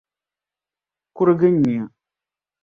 kurigi 1.15 1.49
nyuya. 1.55 1.85